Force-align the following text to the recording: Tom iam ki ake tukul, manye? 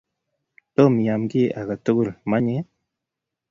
Tom 0.75 0.93
iam 1.03 1.21
ki 1.31 1.43
ake 1.59 1.75
tukul, 1.85 2.09
manye? 2.29 2.57